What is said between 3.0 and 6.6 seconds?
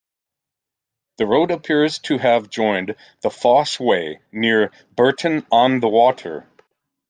the Fosse Way near Bourton-on-the-Water.